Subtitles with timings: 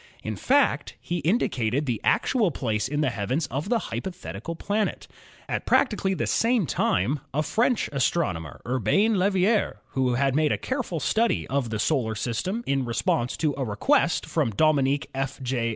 [0.23, 5.07] In fact, he indicated the actual place in the heavens of the hypo thetical planet.
[5.47, 10.51] At practically the same time a French astronomer, Urbain Leverrier (1811 1877), who had made
[10.51, 15.39] a careful study of the solar system in response to a request from Dominique F.
[15.43, 15.69] J.